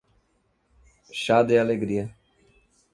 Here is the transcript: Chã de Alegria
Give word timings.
Chã 1.13 1.43
de 1.43 1.59
Alegria 1.59 2.11